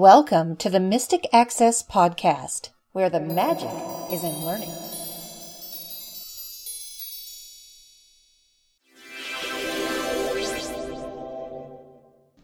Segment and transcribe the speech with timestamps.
[0.00, 3.68] Welcome to the Mystic Access Podcast, where the magic
[4.12, 4.70] is in learning.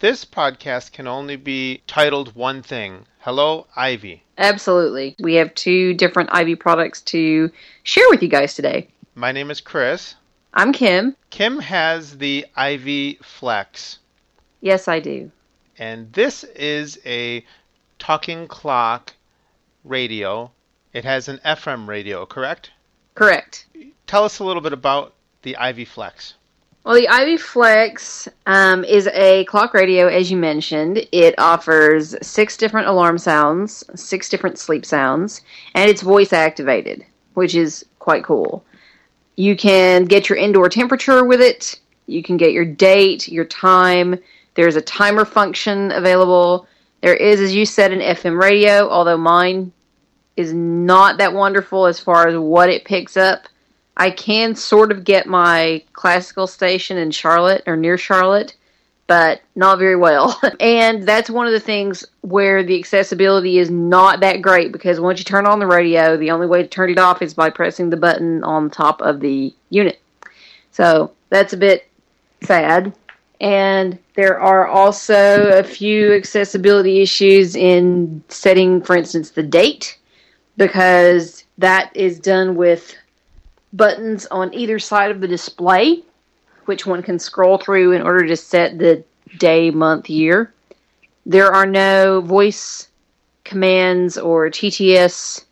[0.01, 4.25] This podcast can only be titled one thing Hello, Ivy.
[4.36, 5.14] Absolutely.
[5.20, 7.52] We have two different Ivy products to
[7.84, 8.89] share with you guys today.
[9.14, 10.16] My name is Chris.
[10.55, 11.14] I'm Kim.
[11.30, 14.00] Kim has the Ivy Flex,
[14.61, 15.30] Yes, I do.
[15.78, 17.45] And this is a
[17.98, 19.14] talking clock
[19.84, 20.50] radio.
[20.92, 22.70] It has an FM radio, correct?
[23.14, 23.67] Correct.
[24.06, 26.34] Tell us a little bit about the Ivy Flex.
[26.84, 31.06] Well, the Ivy Flex um, is a clock radio, as you mentioned.
[31.12, 35.41] It offers six different alarm sounds, six different sleep sounds,
[35.75, 38.62] and it's voice activated, which is quite cool.
[39.36, 41.80] You can get your indoor temperature with it.
[42.06, 44.19] You can get your date, your time.
[44.55, 46.66] There's a timer function available.
[47.02, 49.72] There is, as you said, an FM radio, although mine
[50.36, 53.44] is not that wonderful as far as what it picks up.
[53.96, 58.56] I can sort of get my classical station in Charlotte or near Charlotte,
[59.06, 60.41] but not very well.
[60.61, 65.18] and that's one of the things where the accessibility is not that great because once
[65.20, 67.91] you turn on the radio, the only way to turn it off is by pressing
[67.91, 70.00] the button on top of the unit.
[70.72, 71.89] So that's a bit
[72.42, 72.92] sad.
[73.41, 79.98] And there are also a few accessibility issues in setting, for instance, the date,
[80.57, 82.95] because that is done with
[83.73, 86.03] buttons on either side of the display,
[86.67, 89.03] which one can scroll through in order to set the
[89.39, 90.55] day, month, year.
[91.27, 92.89] There are no voice
[93.42, 95.45] commands or TTS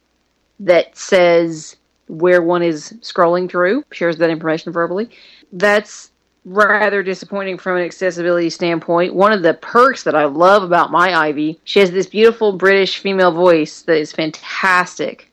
[0.61, 5.11] that says where one is scrolling through, shares that information verbally.
[5.53, 6.12] That's
[6.45, 9.15] rather disappointing from an accessibility standpoint.
[9.15, 12.99] One of the perks that I love about my Ivy, she has this beautiful British
[12.99, 15.31] female voice that is fantastic.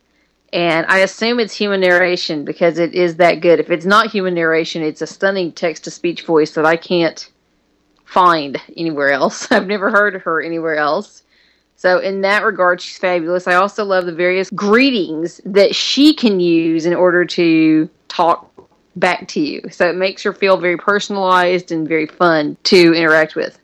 [0.53, 3.59] And I assume it's human narration because it is that good.
[3.59, 7.29] If it's not human narration, it's a stunning text to speech voice that I can't
[8.05, 9.51] find anywhere else.
[9.51, 11.23] I've never heard her anywhere else.
[11.75, 13.47] So, in that regard, she's fabulous.
[13.47, 18.58] I also love the various greetings that she can use in order to talk
[18.95, 19.61] back to you.
[19.71, 23.59] So, it makes her feel very personalized and very fun to interact with.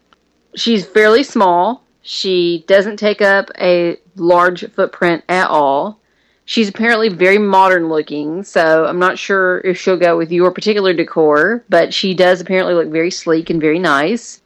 [0.55, 1.83] She's fairly small.
[2.01, 5.99] She doesn't take up a large footprint at all.
[6.45, 10.93] She's apparently very modern looking, so I'm not sure if she'll go with your particular
[10.93, 14.41] decor, but she does apparently look very sleek and very nice.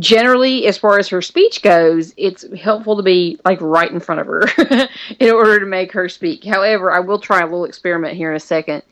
[0.00, 4.20] Generally, as far as her speech goes, it's helpful to be like right in front
[4.20, 4.48] of her
[5.20, 6.44] in order to make her speak.
[6.44, 8.82] However, I will try a little experiment here in a second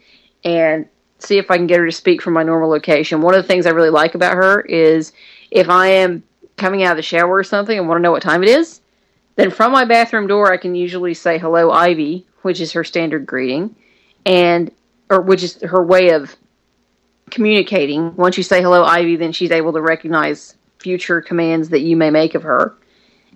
[0.44, 0.88] and
[1.18, 3.20] see if I can get her to speak from my normal location.
[3.20, 5.12] One of the things I really like about her is
[5.50, 6.22] if I am
[6.56, 8.80] coming out of the shower or something and want to know what time it is,
[9.36, 13.26] then from my bathroom door I can usually say hello Ivy, which is her standard
[13.26, 13.74] greeting,
[14.24, 14.70] and
[15.10, 16.34] or which is her way of
[17.30, 18.14] communicating.
[18.16, 22.10] Once you say hello Ivy, then she's able to recognize future commands that you may
[22.10, 22.74] make of her.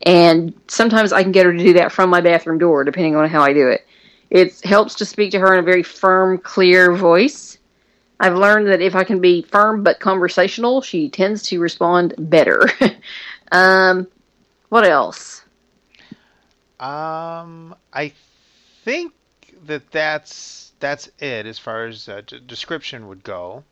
[0.03, 3.29] And sometimes I can get her to do that from my bathroom door, depending on
[3.29, 3.87] how I do it.
[4.31, 7.59] It helps to speak to her in a very firm, clear voice.
[8.21, 12.69] I've learned that if I can be firm but conversational, she tends to respond better.
[13.53, 14.07] um,
[14.69, 15.43] what else?
[16.79, 18.13] Um, I
[18.85, 19.15] think
[19.65, 23.65] that that's that's it as far as uh, d- description would go.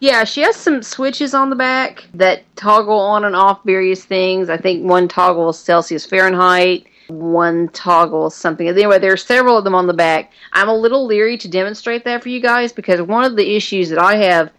[0.00, 4.48] Yeah, she has some switches on the back that toggle on and off various things.
[4.48, 8.68] I think one toggles Celsius Fahrenheit, one toggle something.
[8.68, 10.32] Anyway, there are several of them on the back.
[10.52, 13.88] I'm a little leery to demonstrate that for you guys because one of the issues
[13.90, 14.50] that I have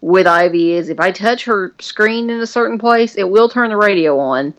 [0.00, 3.70] with Ivy is if I touch her screen in a certain place, it will turn
[3.70, 4.54] the radio on.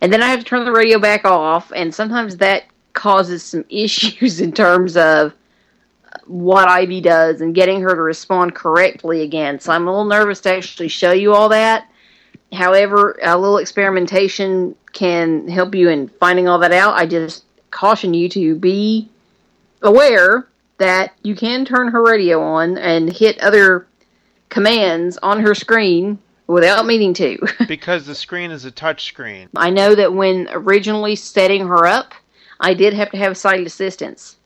[0.00, 3.64] And then I have to turn the radio back off, and sometimes that causes some
[3.70, 5.32] issues in terms of
[6.26, 9.58] what Ivy does and getting her to respond correctly again.
[9.60, 11.88] So I'm a little nervous to actually show you all that.
[12.52, 16.94] However, a little experimentation can help you in finding all that out.
[16.94, 19.08] I just caution you to be
[19.80, 20.46] aware
[20.78, 23.86] that you can turn her radio on and hit other
[24.48, 27.38] commands on her screen without meaning to.
[27.68, 29.48] because the screen is a touch screen.
[29.56, 32.14] I know that when originally setting her up,
[32.60, 34.36] I did have to have sight assistance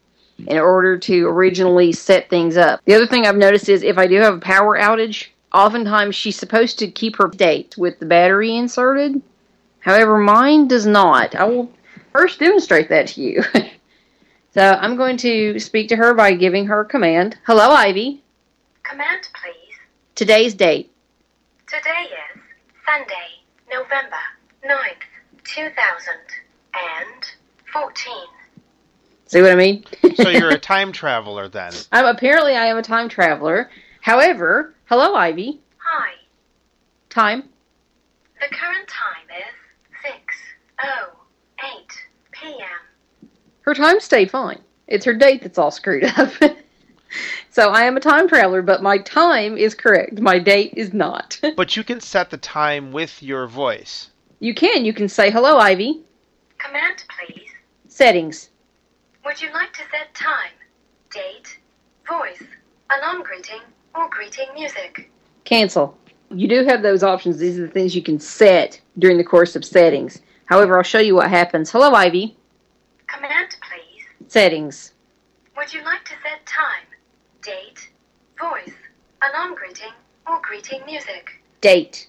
[0.46, 2.80] in order to originally set things up.
[2.84, 6.36] The other thing I've noticed is if I do have a power outage, oftentimes she's
[6.36, 9.22] supposed to keep her date with the battery inserted.
[9.80, 11.34] However, mine does not.
[11.34, 11.72] I will
[12.12, 13.42] first demonstrate that to you.
[14.52, 17.38] so I'm going to speak to her by giving her a command.
[17.46, 18.22] Hello, Ivy.
[18.82, 19.74] Command, please.
[20.14, 20.92] Today's date.
[21.66, 22.42] Today is
[22.84, 23.40] Sunday,
[23.72, 24.20] November
[24.62, 25.06] 9th,
[25.44, 28.12] 2014.
[29.28, 29.84] See what I mean?
[30.16, 31.72] So you're a time traveler then.
[31.90, 33.70] I'm apparently I am a time traveler.
[34.02, 35.60] However, hello Ivy.
[35.78, 36.14] Hi.
[37.10, 37.44] Time.
[38.40, 40.12] The current time is
[40.78, 41.70] 6.08
[42.32, 43.28] p.m.
[43.62, 44.60] Her time stayed fine.
[44.86, 46.32] It's her date that's all screwed up.
[47.50, 50.20] so I am a time traveler, but my time is correct.
[50.20, 51.40] My date is not.
[51.56, 54.10] But you can set the time with your voice.
[54.40, 54.84] you can.
[54.84, 56.02] You can say hello Ivy.
[56.58, 57.48] Command, please.
[57.88, 58.50] Settings.
[59.24, 60.52] Would you like to set time,
[61.10, 61.58] date,
[62.08, 62.42] voice,
[62.90, 63.60] a non-greeting,
[63.96, 65.10] or greeting music?
[65.44, 65.96] Cancel.
[66.30, 67.38] You do have those options.
[67.38, 70.20] These are the things you can set during the course of settings.
[70.46, 71.70] However, I'll show you what happens.
[71.70, 72.36] Hello Ivy.
[73.06, 74.04] Command, please.
[74.28, 74.92] Settings.
[75.56, 76.86] Would you like to set time,
[77.42, 77.88] date,
[78.38, 78.74] voice,
[79.22, 79.92] a non-greeting,
[80.26, 81.40] or greeting music?
[81.60, 82.08] Date.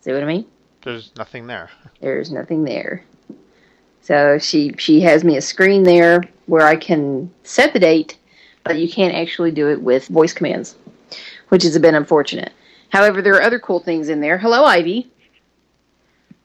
[0.00, 0.46] See what I mean?
[0.82, 1.70] There's nothing there.
[2.00, 3.04] There's nothing there.
[4.00, 8.16] So she she has me a screen there where I can set the date,
[8.64, 10.76] but you can't actually do it with voice commands,
[11.48, 12.52] which is a bit unfortunate.
[12.90, 14.38] However, there are other cool things in there.
[14.38, 15.10] Hello, Ivy.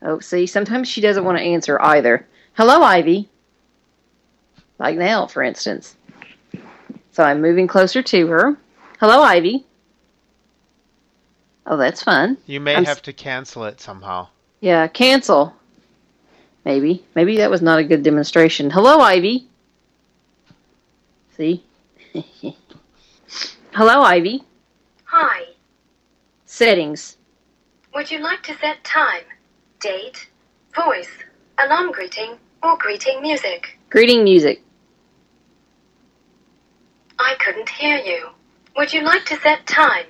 [0.02, 2.28] Oh, see, sometimes she doesn't want to answer either.
[2.54, 3.30] Hello, Ivy.
[4.80, 5.96] Like now, for instance.
[7.12, 8.58] So I'm moving closer to her.
[9.00, 9.66] Hello, Ivy.
[11.66, 12.38] Oh, that's fun.
[12.46, 14.28] You may I'm have to cancel it somehow.
[14.60, 15.56] Yeah, cancel.
[16.66, 17.06] Maybe.
[17.16, 18.70] Maybe that was not a good demonstration.
[18.70, 19.48] Hello, Ivy.
[21.38, 21.64] See?
[23.74, 24.44] Hello, Ivy.
[25.06, 25.46] Hi.
[26.46, 27.18] Settings.
[27.96, 29.24] Would you like to set time,
[29.80, 30.30] date,
[30.76, 31.10] voice,
[31.58, 33.80] a non-greeting, or greeting music?
[33.90, 34.62] Greeting music.
[37.20, 38.30] I couldn't hear you.
[38.76, 40.06] Would you like to set time,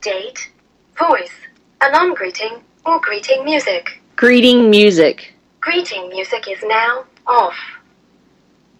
[0.00, 0.50] date,
[0.98, 1.34] voice,
[1.80, 4.00] a non-greeting, or greeting music?
[4.16, 5.34] Greeting music.
[5.60, 7.56] Greeting music is now off.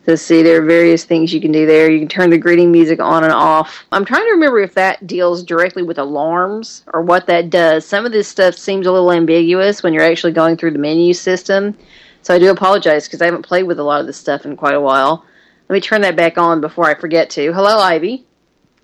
[0.04, 1.90] So see, there are various things you can do there.
[1.90, 3.84] You can turn the greeting music on and off.
[3.92, 7.86] I'm trying to remember if that deals directly with alarms or what that does.
[7.86, 11.14] Some of this stuff seems a little ambiguous when you're actually going through the menu
[11.14, 11.78] system.
[12.22, 14.56] So I do apologize because I haven't played with a lot of this stuff in
[14.56, 15.24] quite a while.
[15.68, 17.52] Let me turn that back on before I forget to.
[17.52, 18.26] Hello, Ivy.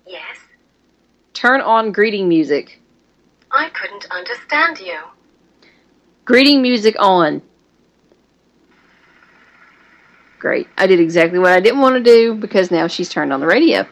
[0.07, 0.37] Yes,
[1.33, 2.81] Turn on greeting music.
[3.51, 4.99] I couldn't understand you.
[6.25, 7.41] Greeting music on.
[10.39, 10.67] Great.
[10.77, 13.45] I did exactly what I didn't want to do because now she's turned on the
[13.45, 13.85] radio.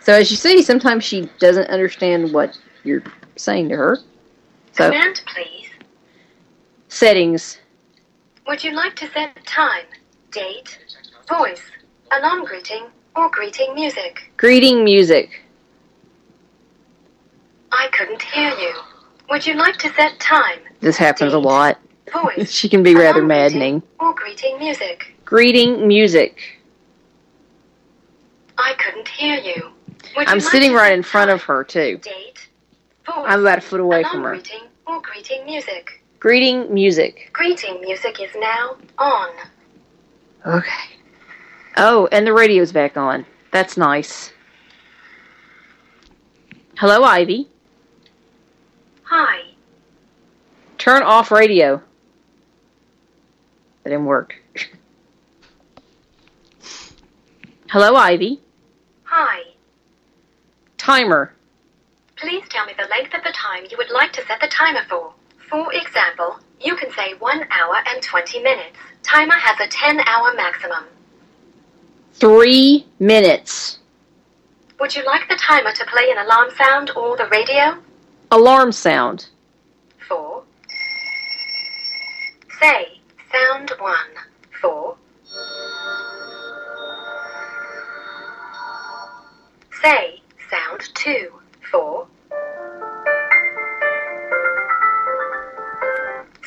[0.00, 3.02] So as you see, sometimes she doesn't understand what you're
[3.36, 3.98] saying to her.
[4.72, 5.68] So Command, please.
[6.88, 7.58] settings.
[8.46, 9.84] Would you like to set time,
[10.32, 10.78] date,
[11.28, 11.62] voice,
[12.10, 12.84] a non-greeting,
[13.16, 14.30] or greeting music?
[14.36, 15.42] Greeting music.
[17.72, 18.74] I couldn't hear you.
[19.30, 21.78] Would you like to set time, This happens a lot.
[22.12, 23.82] voice, She can be rather maddening.
[24.00, 25.14] or greeting music?
[25.30, 26.58] Greeting music.
[28.58, 29.70] I couldn't hear you.
[30.16, 31.98] Would I'm you sitting right in front of her too.
[32.02, 32.48] Date,
[33.06, 34.34] voice, I'm about a foot away from her.
[34.34, 36.02] non-greeting, or greeting music?
[36.18, 37.30] Greeting music.
[37.32, 39.30] Greeting music is now on.
[40.44, 40.96] Okay.
[41.76, 43.24] Oh, and the radio's back on.
[43.52, 44.32] That's nice.
[46.76, 47.48] Hello, Ivy.
[49.04, 49.42] Hi.
[50.76, 51.80] Turn off radio.
[53.84, 54.34] That didn't work.
[57.70, 58.40] Hello, Ivy.
[59.04, 59.44] Hi.
[60.76, 61.32] Timer.
[62.16, 64.80] Please tell me the length of the time you would like to set the timer
[64.88, 65.12] for.
[65.48, 68.76] For example, you can say 1 hour and 20 minutes.
[69.04, 70.82] Timer has a 10 hour maximum.
[72.14, 73.78] Three minutes.
[74.80, 77.78] Would you like the timer to play an alarm sound or the radio?
[78.32, 79.28] Alarm sound.
[80.08, 80.42] 4.
[82.60, 82.98] Say,
[83.30, 83.94] sound 1.
[84.60, 84.96] 4.
[89.82, 90.20] Say,
[90.50, 91.32] sound 2.
[91.70, 92.06] 4.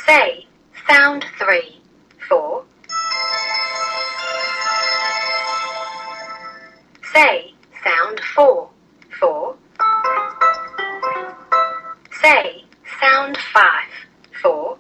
[0.06, 0.46] Say,
[0.88, 1.82] sound 3.
[2.30, 2.64] 4.
[7.12, 8.70] Say, sound 4.
[9.20, 9.56] 4.
[12.22, 12.64] Say
[13.00, 13.64] sound 5.
[14.42, 14.78] 4.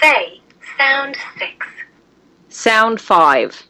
[0.00, 0.40] Say
[0.76, 1.66] sound 6.
[2.50, 3.68] Sound 5.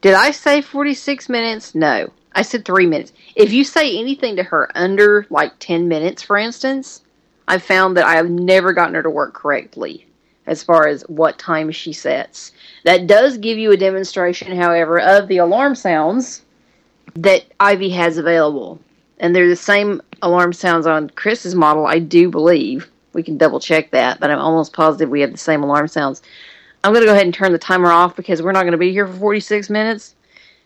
[0.00, 1.74] Did I say 46 minutes?
[1.74, 2.10] No.
[2.32, 3.12] I said 3 minutes.
[3.34, 7.02] If you say anything to her under like 10 minutes, for instance,
[7.48, 10.06] I've found that I have never gotten her to work correctly
[10.46, 12.52] as far as what time she sets.
[12.84, 16.42] That does give you a demonstration, however, of the alarm sounds
[17.14, 18.80] that Ivy has available.
[19.18, 22.90] And they're the same alarm sounds on Chris's model, I do believe.
[23.12, 26.22] We can double check that, but I'm almost positive we have the same alarm sounds.
[26.84, 28.78] I'm going to go ahead and turn the timer off because we're not going to
[28.78, 30.14] be here for 46 minutes.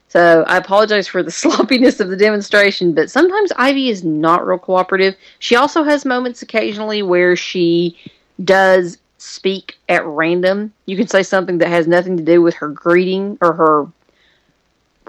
[0.09, 4.59] So I apologize for the sloppiness of the demonstration, but sometimes Ivy is not real
[4.59, 5.16] cooperative.
[5.38, 7.97] She also has moments occasionally where she
[8.45, 10.73] does speak at random.
[10.87, 13.87] You can say something that has nothing to do with her greeting or her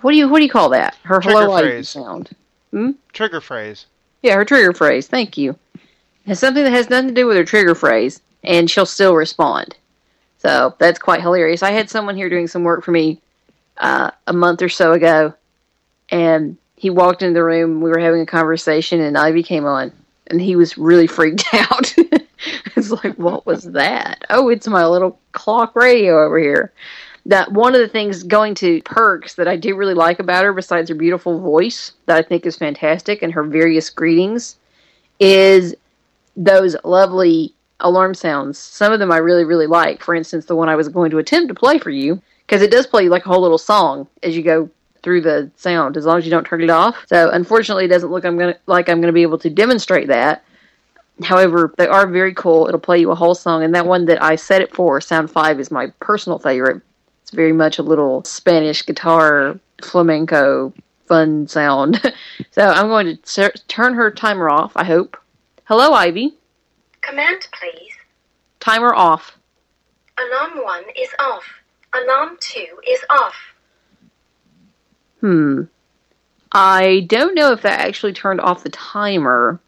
[0.03, 0.98] what do you what do you call that?
[1.03, 1.89] Her Trigger hello Ivy phrase.
[1.89, 2.36] sound.
[2.72, 2.91] Hmm?
[3.13, 3.86] Trigger phrase.
[4.22, 5.07] Yeah, her trigger phrase.
[5.07, 5.57] Thank you.
[6.25, 9.75] It's something that has nothing to do with her trigger phrase, and she'll still respond.
[10.43, 11.63] So that's quite hilarious.
[11.63, 13.21] I had someone here doing some work for me
[13.77, 15.33] uh, a month or so ago,
[16.09, 17.79] and he walked into the room.
[17.79, 19.93] We were having a conversation, and Ivy came on,
[20.27, 21.93] and he was really freaked out.
[22.75, 24.25] it's like, what was that?
[24.29, 26.73] Oh, it's my little clock radio over here.
[27.25, 30.51] That one of the things going to perks that I do really like about her,
[30.51, 34.57] besides her beautiful voice, that I think is fantastic, and her various greetings,
[35.21, 35.73] is
[36.35, 38.58] those lovely alarm sounds.
[38.58, 40.03] Some of them I really, really like.
[40.03, 42.72] For instance, the one I was going to attempt to play for you, because it
[42.72, 44.70] does play like a whole little song as you go
[45.01, 46.96] through the sound, as long as you don't turn it off.
[47.08, 50.44] So, unfortunately, it doesn't look I'm gonna like I'm gonna be able to demonstrate that.
[51.22, 52.68] However, they are very cool.
[52.68, 55.30] It'll play you a whole song, and that one that I set it for, Sound
[55.30, 56.82] Five, is my personal favorite.
[57.22, 60.74] It's very much a little Spanish guitar flamenco
[61.08, 62.01] fun sound.
[62.51, 64.72] so I'm going to ser- turn her timer off.
[64.75, 65.18] I hope.
[65.65, 66.34] Hello, Ivy.
[67.07, 67.93] Command, please.
[68.60, 69.38] Timer off.
[70.17, 71.43] Alarm 1 is off.
[71.93, 73.36] Alarm 2 is off.
[75.19, 75.63] Hmm.
[76.53, 79.60] I don't know if that actually turned off the timer.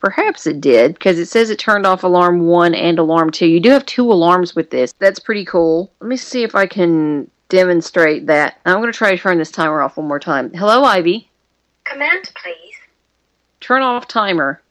[0.00, 3.46] Perhaps it did, because it says it turned off alarm 1 and alarm 2.
[3.46, 4.92] You do have two alarms with this.
[4.98, 5.92] That's pretty cool.
[6.00, 8.58] Let me see if I can demonstrate that.
[8.64, 10.50] I'm going to try to turn this timer off one more time.
[10.54, 11.28] Hello, Ivy.
[11.84, 12.74] Command, please.
[13.60, 14.61] Turn off timer.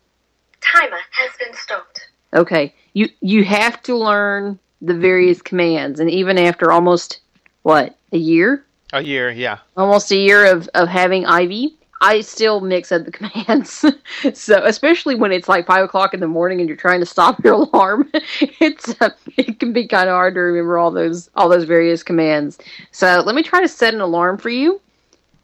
[0.72, 2.08] Timer has been stopped.
[2.34, 2.74] Okay.
[2.94, 7.20] You you have to learn the various commands and even after almost
[7.64, 8.66] what, a year?
[8.94, 9.60] A year, yeah.
[9.78, 13.86] almost a year of, of having Ivy, I still mix up the commands.
[14.34, 17.42] so especially when it's like five o'clock in the morning and you're trying to stop
[17.44, 18.10] your alarm,
[18.60, 22.04] it's uh, it can be kind of hard to remember all those all those various
[22.04, 22.58] commands.
[22.92, 24.82] So let me try to set an alarm for you,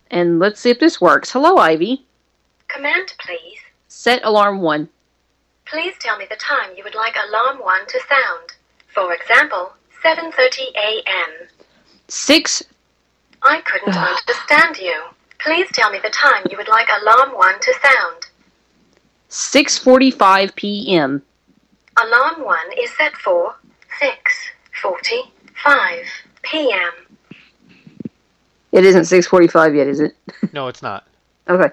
[0.10, 1.31] and let's see if this works.
[1.31, 2.05] Hello, Ivy.
[2.67, 3.60] Command, please.
[3.88, 4.89] Set alarm one.
[5.69, 8.51] Please tell me the time you would like alarm 1 to sound.
[8.88, 11.47] For example, 7:30 a.m.
[12.07, 12.63] Six.
[13.43, 15.03] I couldn't understand you.
[15.39, 18.27] Please tell me the time you would like alarm 1 to sound.
[19.29, 21.21] Six forty-five p.m.
[22.01, 23.55] Alarm 1 is set for
[24.01, 26.05] 6:45
[26.43, 26.91] p.m.
[28.71, 30.15] It isn't six forty-five yet, is it?
[30.53, 31.05] No, it's not.
[31.50, 31.71] Okay.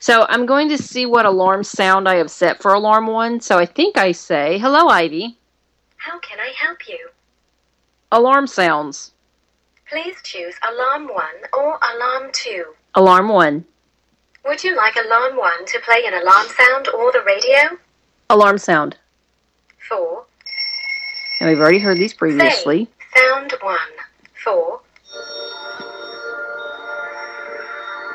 [0.00, 3.38] So I'm going to see what alarm sound I have set for alarm one.
[3.40, 5.36] So I think I say, hello, Ivy.
[5.98, 7.10] How can I help you?
[8.10, 9.12] Alarm sounds.
[9.90, 12.64] Please choose alarm 1 or alarm 2.
[12.94, 13.64] Alarm one.
[14.46, 17.78] Would you like alarm 1 to play an alarm sound or the radio?
[18.30, 18.96] Alarm sound.
[19.86, 20.24] 4.
[21.40, 22.88] And we've already heard these previously.
[23.14, 23.78] Sound 1.
[24.44, 24.80] 4.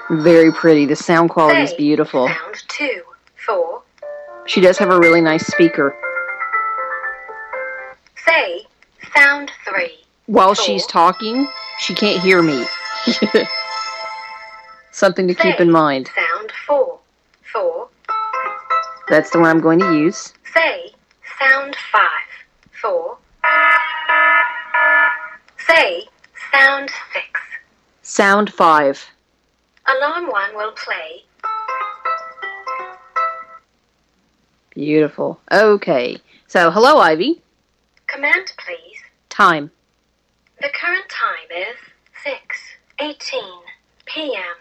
[0.09, 0.85] Very pretty.
[0.85, 2.27] The sound quality is beautiful.
[2.27, 3.01] Sound 2.
[3.45, 3.81] 4.
[4.45, 5.97] She does have a really nice speaker.
[8.23, 8.65] Say
[9.15, 9.89] sound 3.
[10.27, 10.63] While Four.
[10.63, 11.47] she's talking,
[11.79, 12.65] she can't hear me.
[14.91, 16.09] Something to keep in mind.
[16.15, 16.99] Sound 4.
[17.51, 17.87] 4.
[19.09, 20.33] That's the one I'm going to use.
[20.53, 20.91] Say
[21.39, 22.01] sound 5.
[22.81, 23.17] 4.
[25.67, 26.03] Say
[26.51, 27.25] sound 6.
[28.03, 29.03] Sound five.
[29.87, 31.23] Alarm 1 will play.
[34.71, 35.39] Beautiful.
[35.51, 36.17] Okay.
[36.47, 37.41] So, hello, Ivy.
[38.07, 38.97] Command, please.
[39.29, 39.71] Time.
[40.59, 41.77] The current time is
[42.99, 43.61] 6:18
[44.05, 44.55] p.m.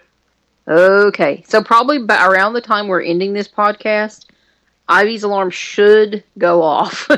[0.69, 1.43] Okay.
[1.49, 4.27] So, probably around the time we're ending this podcast,
[4.89, 7.09] Ivy's alarm should go off.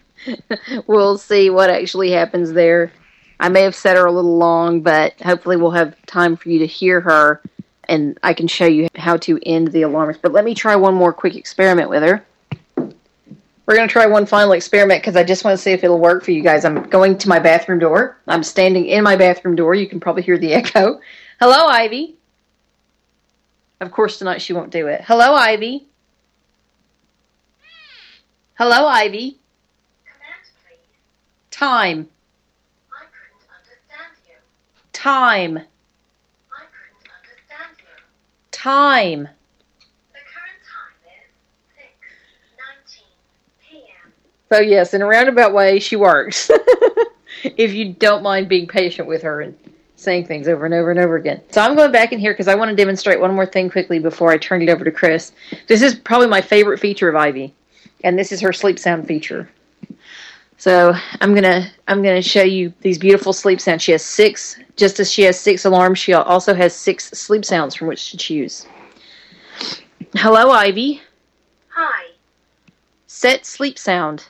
[0.86, 2.92] we'll see what actually happens there.
[3.42, 6.60] I may have set her a little long, but hopefully we'll have time for you
[6.60, 7.42] to hear her
[7.88, 10.16] and I can show you how to end the alarms.
[10.20, 12.24] But let me try one more quick experiment with her.
[13.66, 15.98] We're going to try one final experiment because I just want to see if it'll
[15.98, 16.64] work for you guys.
[16.64, 18.18] I'm going to my bathroom door.
[18.26, 19.74] I'm standing in my bathroom door.
[19.74, 21.00] You can probably hear the echo.
[21.40, 22.16] Hello, Ivy.
[23.80, 25.02] Of course, tonight she won't do it.
[25.04, 25.86] Hello, Ivy.
[28.54, 29.38] Hello, Ivy.
[31.50, 32.08] Time.
[32.90, 34.36] I couldn't understand you.
[35.02, 35.58] Time.
[38.52, 39.22] Time.
[39.22, 41.82] The current time is
[42.86, 43.02] 6.19
[43.68, 44.12] p.m.
[44.48, 46.52] So, yes, in a roundabout way, she works.
[47.42, 49.58] if you don't mind being patient with her and
[49.96, 51.42] saying things over and over and over again.
[51.50, 53.98] So, I'm going back in here because I want to demonstrate one more thing quickly
[53.98, 55.32] before I turn it over to Chris.
[55.66, 57.52] This is probably my favorite feature of Ivy,
[58.04, 59.48] and this is her sleep sound feature.
[60.62, 63.82] So I'm gonna I'm gonna show you these beautiful sleep sounds.
[63.82, 67.74] She has six, just as she has six alarms, she also has six sleep sounds
[67.74, 68.64] from which to choose.
[70.14, 71.02] Hello, Ivy.
[71.70, 72.12] Hi.
[73.08, 74.28] Set sleep sound.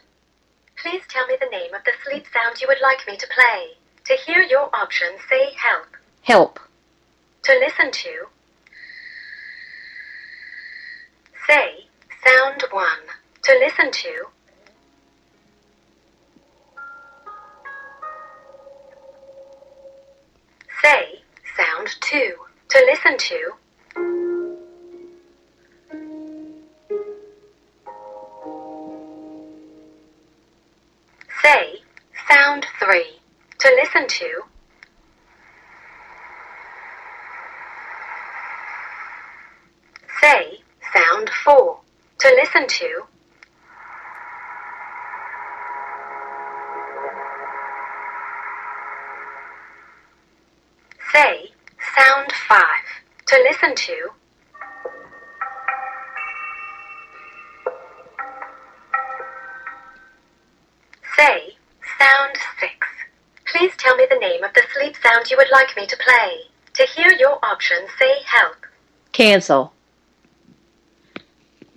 [0.82, 3.66] Please tell me the name of the sleep sound you would like me to play.
[4.06, 5.88] To hear your options, say help.
[6.22, 6.58] Help.
[7.42, 8.10] To listen to,
[11.46, 11.84] say
[12.24, 12.86] sound 1.
[13.42, 14.31] To listen to,
[20.82, 21.22] say
[21.56, 22.34] sound 2.
[22.70, 23.52] To listen to,
[31.42, 31.78] say
[32.28, 33.04] sound 3.
[33.60, 34.42] To listen to,
[40.20, 40.58] say
[40.94, 41.80] sound 4.
[42.20, 43.02] To listen to,
[51.12, 51.50] say
[51.96, 52.62] sound 5.
[53.26, 54.08] To listen to,
[61.16, 61.56] say
[61.98, 62.72] sound 6.
[63.46, 66.32] Please tell me the name of the sleep sound you would like me to play.
[66.74, 68.56] To hear your options, say help.
[69.12, 69.72] Cancel.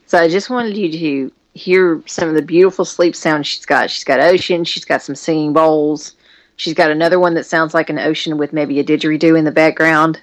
[0.06, 3.89] So I just wanted you to hear some of the beautiful sleep sounds she's got.
[3.89, 6.15] She's got ocean, she's got some singing bowls,
[6.56, 9.52] she's got another one that sounds like an ocean with maybe a didgeridoo in the
[9.52, 10.22] background,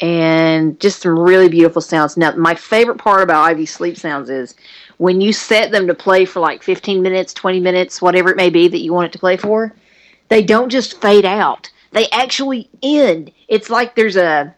[0.00, 2.16] and just some really beautiful sounds.
[2.16, 4.54] Now, my favorite part about Ivy sleep sounds is
[4.98, 8.50] when you set them to play for like 15 minutes, 20 minutes, whatever it may
[8.50, 9.74] be that you want it to play for,
[10.28, 11.70] they don't just fade out.
[11.92, 13.30] They actually end.
[13.48, 14.54] It's like there's a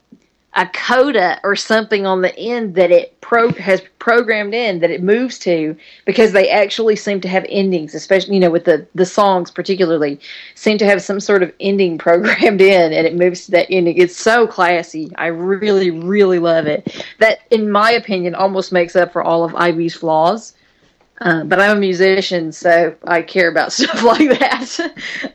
[0.56, 5.02] a coda or something on the end that it pro has programmed in that it
[5.02, 9.06] moves to because they actually seem to have endings, especially you know with the the
[9.06, 10.20] songs particularly
[10.54, 13.96] seem to have some sort of ending programmed in and it moves to that ending.
[13.96, 15.10] It's so classy.
[15.16, 17.04] I really really love it.
[17.18, 20.54] That in my opinion almost makes up for all of Ivy's flaws.
[21.20, 24.80] Uh, but I'm a musician, so I care about stuff like that.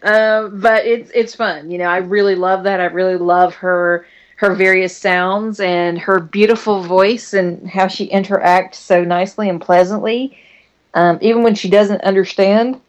[0.03, 1.85] um, but it's it's fun, you know.
[1.85, 2.79] I really love that.
[2.81, 4.05] I really love her
[4.39, 10.37] her various sounds and her beautiful voice and how she interacts so nicely and pleasantly.
[10.93, 12.79] Um, even when she doesn't understand,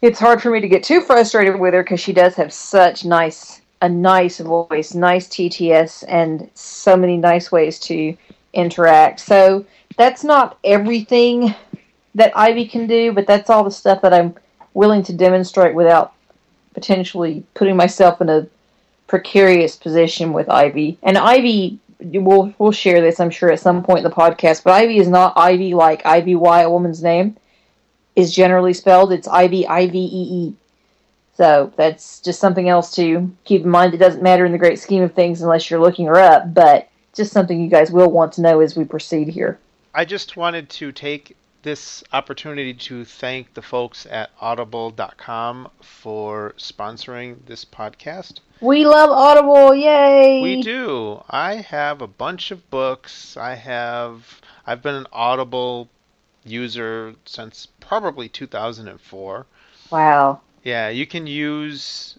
[0.00, 3.04] it's hard for me to get too frustrated with her because she does have such
[3.04, 8.16] nice a nice voice, nice TTS, and so many nice ways to
[8.52, 9.20] interact.
[9.20, 9.64] So
[9.96, 11.54] that's not everything
[12.16, 14.34] that Ivy can do, but that's all the stuff that I'm
[14.74, 16.12] willing to demonstrate without
[16.74, 18.48] potentially putting myself in a
[19.06, 20.98] precarious position with Ivy.
[21.02, 24.64] And Ivy, we'll we'll share this, I'm sure, at some point in the podcast.
[24.64, 27.36] But Ivy is not Ivy like Ivy Y, a woman's name,
[28.16, 29.12] is generally spelled.
[29.12, 30.54] It's Ivy I V E E.
[31.34, 33.94] So that's just something else to keep in mind.
[33.94, 36.88] It doesn't matter in the great scheme of things unless you're looking her up, but
[37.14, 39.58] just something you guys will want to know as we proceed here.
[39.94, 47.36] I just wanted to take this opportunity to thank the folks at audible.com for sponsoring
[47.46, 48.40] this podcast.
[48.62, 50.40] We love Audible, yay!
[50.40, 51.24] We do.
[51.28, 53.36] I have a bunch of books.
[53.36, 55.88] I have I've been an Audible
[56.44, 59.46] user since probably 2004.
[59.90, 60.40] Wow.
[60.62, 62.16] Yeah, you can use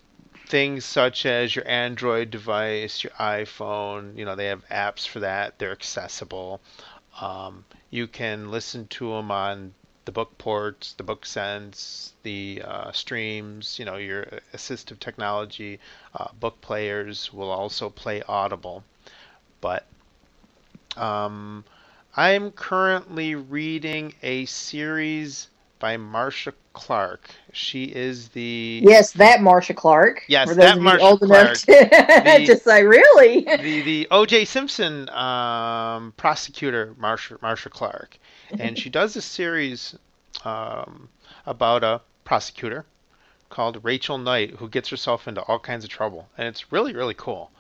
[0.47, 4.17] things such as your Android device, your iPhone.
[4.17, 5.59] You know, they have apps for that.
[5.59, 6.59] They're accessible.
[7.21, 9.73] Um, you can listen to them on
[10.05, 13.79] the BookPorts, the BookSense, the uh, streams.
[13.79, 15.79] You know, your assistive technology,
[16.13, 18.83] uh, book players will also play Audible.
[19.61, 19.85] But
[20.97, 21.65] um,
[22.15, 27.29] I'm currently reading a series by Marcia Clark.
[27.51, 30.23] She is the Yes, that Marcia Clark.
[30.27, 31.65] Yes, For those that of you Marcia old enough to,
[32.23, 33.47] The- to say, really?
[33.57, 34.45] the the O.J.
[34.45, 38.17] Simpson um, prosecutor Marcia Marcia Clark,
[38.59, 39.95] and she does a series
[40.45, 41.09] um,
[41.45, 42.85] about a prosecutor
[43.49, 47.13] called Rachel Knight who gets herself into all kinds of trouble, and it's really really
[47.15, 47.51] cool.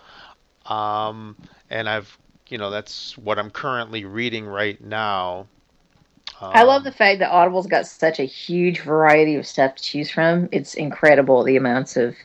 [0.65, 1.35] Um,
[1.69, 2.17] and I've
[2.47, 5.47] you know that's what I'm currently reading right now.
[6.41, 9.83] I love Um, the fact that Audible's got such a huge variety of stuff to
[9.83, 10.49] choose from.
[10.51, 12.15] It's incredible the amounts of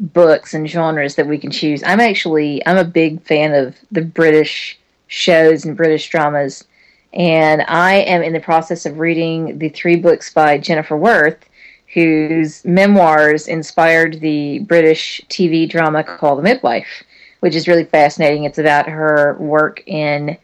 [0.00, 1.82] books and genres that we can choose.
[1.84, 6.64] I'm actually I'm a big fan of the British shows and British dramas,
[7.12, 11.48] and I am in the process of reading the three books by Jennifer Worth,
[11.92, 17.02] whose memoirs inspired the British TV drama called The Midwife,
[17.40, 18.44] which is really fascinating.
[18.44, 20.38] It's about her work in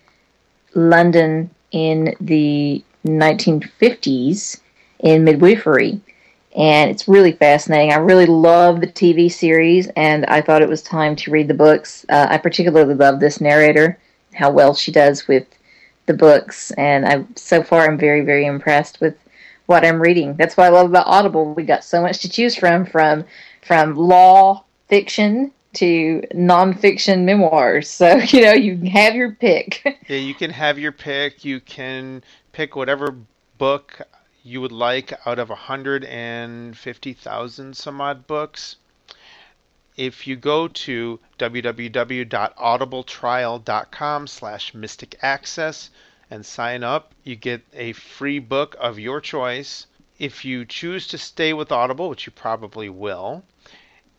[0.74, 4.60] London in the 1950s
[5.00, 6.00] in midwifery.
[6.56, 7.92] And it's really fascinating.
[7.92, 11.54] I really love the TV series, and I thought it was time to read the
[11.54, 12.04] books.
[12.08, 13.98] Uh, I particularly love this narrator,
[14.34, 15.46] how well she does with
[16.08, 19.16] the books, and I so far I'm very, very impressed with
[19.66, 20.34] what I'm reading.
[20.34, 21.54] That's what I love about Audible.
[21.54, 23.24] We got so much to choose from, from
[23.62, 27.88] from law fiction to nonfiction memoirs.
[27.88, 29.96] So you know you can have your pick.
[30.08, 31.44] Yeah, you can have your pick.
[31.44, 33.14] You can pick whatever
[33.58, 34.00] book
[34.42, 38.76] you would like out of 150,000 some odd books.
[39.98, 45.90] If you go to www.audibletrial.com slash mystic access
[46.30, 49.88] and sign up, you get a free book of your choice.
[50.16, 53.42] If you choose to stay with Audible, which you probably will,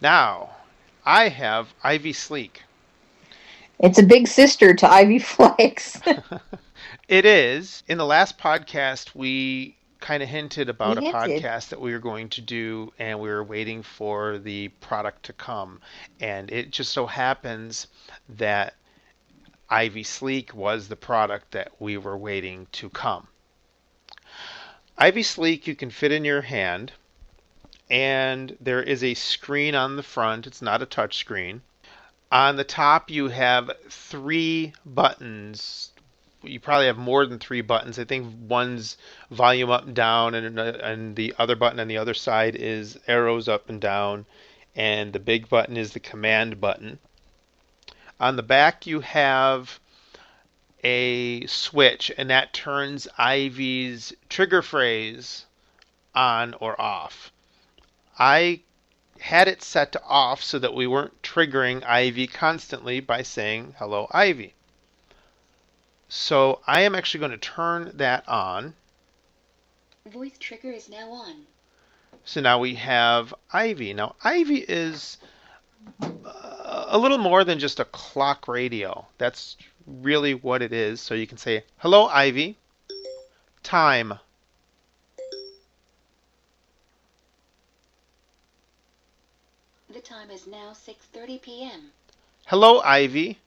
[0.00, 0.49] Now,
[1.04, 2.64] I have Ivy Sleek.
[3.78, 6.00] It's a big sister to Ivy Flex.
[7.08, 7.82] It is.
[7.88, 11.42] In the last podcast, we kind of hinted about We a hinted.
[11.42, 15.32] podcast that we were going to do, and we were waiting for the product to
[15.32, 15.80] come.
[16.20, 17.88] And it just so happens
[18.28, 18.74] that
[19.68, 23.28] Ivy Sleek was the product that we were waiting to come.
[24.96, 26.92] Ivy Sleek you can fit in your hand,
[27.90, 30.46] and there is a screen on the front.
[30.46, 31.62] It's not a touch screen.
[32.30, 35.90] On the top, you have three buttons.
[36.44, 37.98] You probably have more than three buttons.
[37.98, 38.96] I think one's
[39.32, 43.48] volume up and down, and and the other button on the other side is arrows
[43.48, 44.26] up and down,
[44.76, 47.00] and the big button is the command button.
[48.20, 49.80] On the back, you have
[50.84, 55.46] a switch, and that turns Ivy's trigger phrase
[56.14, 57.32] on or off.
[58.20, 58.60] I
[59.18, 64.08] had it set to off so that we weren't triggering Ivy constantly by saying hello,
[64.10, 64.52] Ivy.
[66.06, 68.74] So I am actually going to turn that on.
[70.04, 71.46] Voice trigger is now on.
[72.24, 73.94] So now we have Ivy.
[73.94, 75.16] Now Ivy is
[76.02, 79.06] uh, a little more than just a clock radio.
[79.16, 79.56] That's
[79.86, 81.00] really what it is.
[81.00, 82.58] So you can say hello, Ivy.
[83.62, 84.18] Time.
[90.00, 91.92] The time is now 6:30 p.m.
[92.46, 93.38] Hello, Ivy.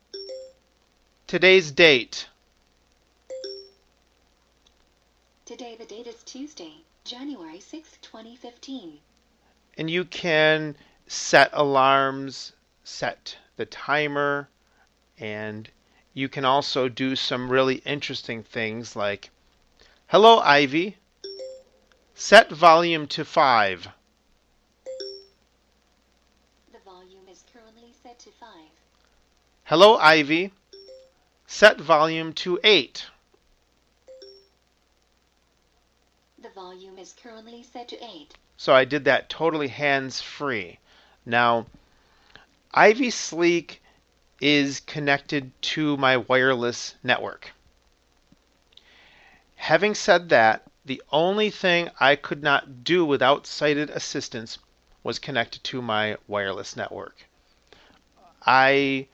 [1.25, 2.27] Today's date.
[5.45, 6.73] Today the date is Tuesday,
[7.05, 8.99] January 6, 2015.
[9.79, 10.75] and you can
[11.07, 14.47] set alarms, set the timer,
[15.17, 15.71] and
[16.13, 19.31] you can also do some really interesting things like
[20.05, 20.97] Hello, Ivy.
[22.13, 23.87] Set volume to 5.
[26.71, 28.49] The volume is currently set to 5.
[29.65, 30.51] Hello, Ivy.
[31.47, 33.05] Set volume to 8.
[36.41, 38.33] The volume is currently set to 8.
[38.57, 40.79] So I did that totally hands free.
[41.25, 41.67] Now,
[42.73, 43.81] Ivy Sleek
[44.41, 47.53] is connected to my wireless network.
[49.55, 54.59] Having said that, the only thing I could not do without sighted assistance
[55.03, 57.15] was connected to my wireless network.
[58.45, 59.07] I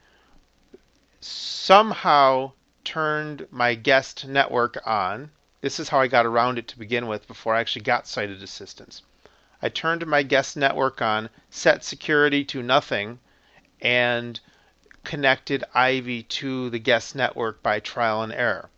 [1.21, 2.51] somehow
[2.84, 5.32] turned my guest network on.
[5.62, 8.41] This is how I got around it to begin with before I actually got sighted
[8.41, 9.01] assistance.
[9.62, 13.19] I turned my guest network on, set security to nothing,
[13.82, 14.39] and
[15.03, 18.69] connected Ivy to the guest network by trial and error.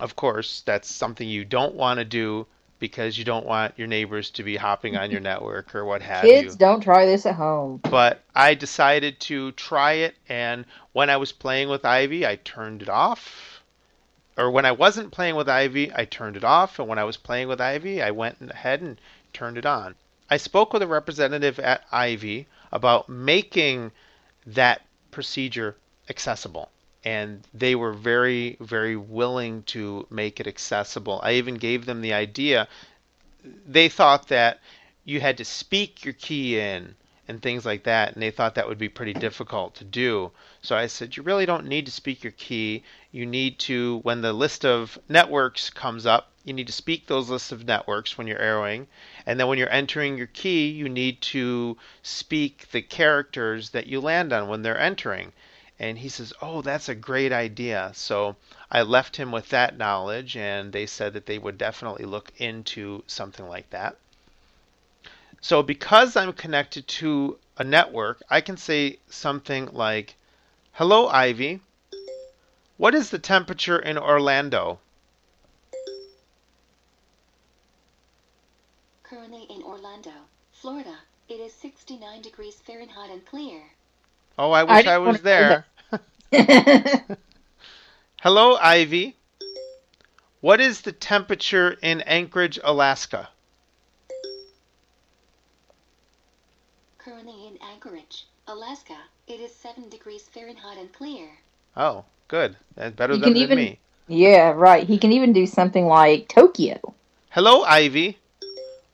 [0.00, 2.46] Of course, that's something you don't want to do
[2.78, 6.22] because you don't want your neighbors to be hopping on your network or what have
[6.22, 6.42] Kids, you.
[6.44, 7.80] Kids, don't try this at home.
[7.82, 12.82] But I decided to try it, and when I was playing with Ivy, I turned
[12.82, 13.62] it off.
[14.38, 17.16] Or when I wasn't playing with Ivy, I turned it off, and when I was
[17.16, 19.00] playing with Ivy, I went ahead and
[19.32, 19.94] turned it on.
[20.28, 23.92] I spoke with a representative at Ivy about making
[24.46, 25.76] that procedure
[26.08, 26.70] accessible
[27.06, 31.20] and they were very very willing to make it accessible.
[31.22, 32.66] I even gave them the idea.
[33.64, 34.58] They thought that
[35.04, 36.96] you had to speak your key in
[37.28, 40.32] and things like that, and they thought that would be pretty difficult to do.
[40.62, 42.82] So I said, you really don't need to speak your key.
[43.12, 47.30] You need to, when the list of networks comes up, you need to speak those
[47.30, 48.86] lists of networks when you're arrowing.
[49.26, 54.00] And then when you're entering your key, you need to speak the characters that you
[54.00, 55.32] land on when they're entering.
[55.78, 57.92] And he says, Oh, that's a great idea.
[57.94, 58.36] So
[58.70, 63.04] I left him with that knowledge, and they said that they would definitely look into
[63.06, 63.96] something like that.
[65.40, 70.16] So because I'm connected to a network, I can say something like,
[70.72, 71.60] Hello, Ivy.
[72.78, 74.80] What is the temperature in Orlando?
[79.02, 80.10] Currently in Orlando,
[80.52, 83.75] Florida, it is 69 degrees Fahrenheit and clear.
[84.38, 85.64] Oh, I wish didn't I, was there.
[88.20, 89.16] Hello, Ivy.
[90.40, 93.28] What is the temperature in Anchorage, Alaska?
[96.98, 98.96] Currently in Anchorage, Alaska,
[99.28, 101.28] it is 7 degrees Fahrenheit and clear.
[101.76, 102.56] Oh, good.
[102.74, 103.78] That's better You than, can than even- me.
[104.08, 104.86] yeah, right.
[104.86, 106.78] He can even do something like Tokyo.
[107.30, 108.18] Hello, Ivy.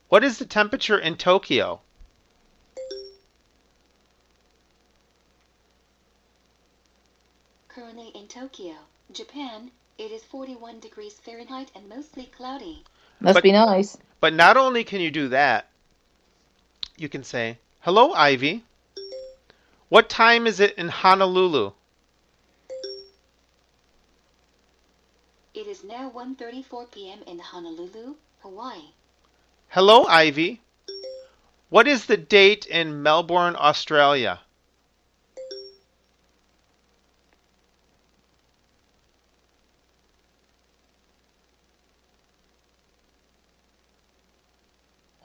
[0.09, 1.81] What is the temperature in Tokyo?
[7.67, 8.75] Currently in Tokyo,
[9.11, 12.85] Japan, it is 41 degrees Fahrenheit and mostly cloudy.
[13.19, 13.97] Must But- be nice.
[14.21, 15.67] But not only can you do that,
[16.95, 18.63] you can say, Hello, Ivy.
[19.89, 21.73] What time is it in Honolulu?
[25.53, 27.23] It is now 1:34 p.m.
[27.27, 28.93] in Honolulu, Hawaii.
[29.67, 30.61] Hello, Ivy.
[31.67, 34.39] What is the date in Melbourne, Australia?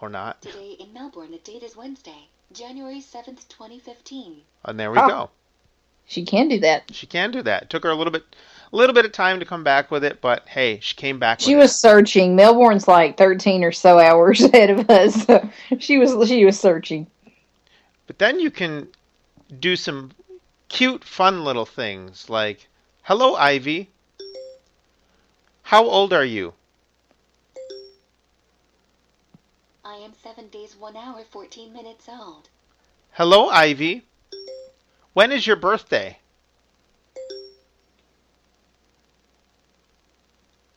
[0.00, 0.40] Or not.
[0.42, 4.42] Today in Melbourne, the date is Wednesday, January 7th, 2015.
[4.64, 5.06] And there we Oh.
[5.08, 5.30] go.
[6.06, 6.84] She can do that.
[6.92, 7.64] She can do that.
[7.64, 8.24] It took her a little bit
[8.72, 11.40] a little bit of time to come back with it, but hey, she came back
[11.40, 12.34] She with was searching.
[12.34, 15.26] Melbourne's like thirteen or so hours ahead of us.
[15.26, 17.08] So she was she was searching.
[18.06, 18.88] But then you can
[19.60, 20.12] do some
[20.68, 22.68] cute fun little things like
[23.02, 23.90] Hello Ivy.
[25.62, 26.54] How old are you?
[29.84, 32.48] I am 7 days, 1 hour, 14 minutes old.
[33.12, 34.04] Hello Ivy.
[35.12, 36.18] When is your birthday?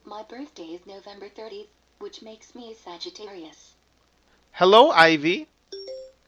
[0.03, 1.67] My birthday is November 30th,
[1.99, 3.75] which makes me a Sagittarius.
[4.51, 5.47] Hello Ivy.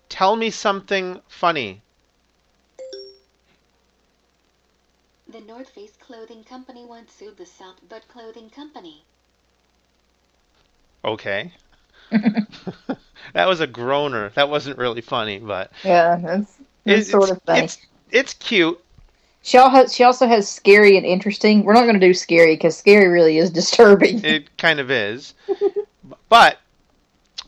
[0.09, 1.81] Tell me something funny.
[5.27, 9.03] The North Face Clothing Company once sued the South Butt Clothing Company.
[11.03, 11.51] Okay.
[13.33, 14.29] that was a groaner.
[14.35, 17.61] That wasn't really funny, but Yeah, that's, that's it's, sort of funny.
[17.61, 17.77] it's
[18.11, 18.79] it's cute.
[19.41, 21.63] She, al- has, she also has scary and interesting.
[21.65, 24.23] We're not going to do scary because scary really is disturbing.
[24.23, 25.33] It kind of is.
[26.29, 26.59] but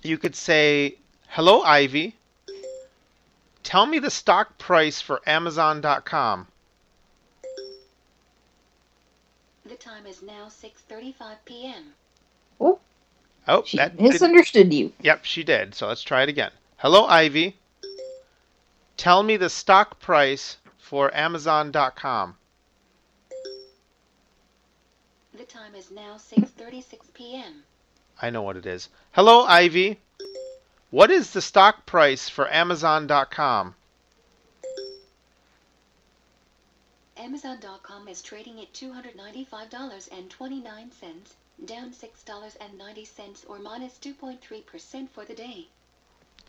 [0.04, 0.96] you could say,
[1.30, 2.16] "Hello Ivy.
[3.64, 6.48] Tell me the stock price for amazon.com."
[9.68, 11.16] The time is now 6:35
[11.46, 11.94] p.m.
[13.48, 14.92] Oh, She that did- misunderstood you.
[15.02, 15.76] Yep, she did.
[15.76, 16.52] So let's try it again.
[16.78, 17.56] Hello Ivy.
[18.98, 22.38] Tell me the stock price for amazon.com.
[25.34, 27.64] The time is now 6:36 p.m.
[28.22, 28.90] I know what it is.
[29.12, 30.00] Hello, Ivy.
[30.92, 33.76] What is the stock price for Amazon.com?
[37.18, 45.68] Amazon.com is trading at $295.29, down $6.90 or minus 2.3% for the day.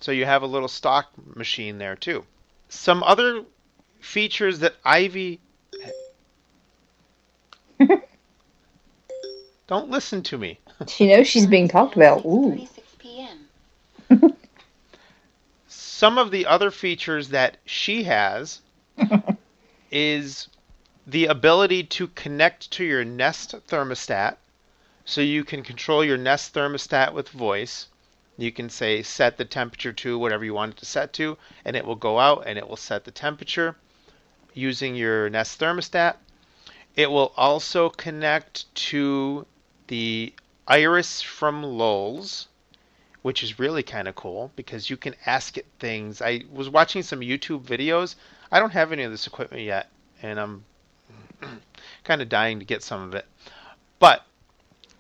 [0.01, 2.25] So you have a little stock machine there too.
[2.69, 3.45] Some other
[4.01, 5.40] features that Ivy
[9.66, 10.59] Don't listen to me.
[10.87, 12.25] She knows she's being talked about.
[12.25, 12.66] Ooh.
[15.69, 18.61] Some of the other features that she has
[19.90, 20.49] is
[21.07, 24.37] the ability to connect to your Nest thermostat.
[25.09, 27.87] So you can control your Nest thermostat with voice.
[28.37, 31.77] You can say set the temperature to whatever you want it to set to, and
[31.77, 33.77] it will go out and it will set the temperature
[34.53, 36.16] using your Nest thermostat.
[36.97, 39.47] It will also connect to
[39.87, 40.35] the
[40.66, 42.49] Iris from Lowe's,
[43.23, 46.21] which is really kind of cool because you can ask it things.
[46.21, 48.16] I was watching some YouTube videos.
[48.51, 49.88] I don't have any of this equipment yet,
[50.21, 50.64] and I'm
[52.03, 53.27] kind of dying to get some of it.
[54.01, 54.27] But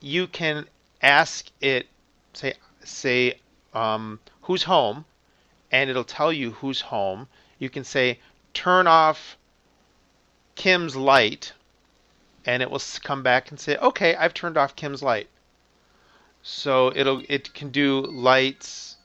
[0.00, 0.66] you can
[1.02, 1.86] ask it,
[2.32, 2.54] say,
[2.84, 3.38] say,
[3.74, 5.04] um, who's home,
[5.70, 7.28] and it'll tell you who's home.
[7.58, 8.20] You can say,
[8.54, 9.36] turn off
[10.54, 11.52] Kim's light,
[12.44, 15.28] and it will come back and say, okay, I've turned off Kim's light.
[16.42, 18.96] So it'll it can do lights.